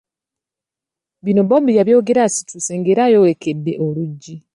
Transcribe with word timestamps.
Bino 1.23 1.41
Bob 1.49 1.65
yabyogera 1.77 2.21
asituse 2.27 2.71
ng’era 2.79 3.01
ayolekedde 3.05 3.73
oluggi. 3.85 4.35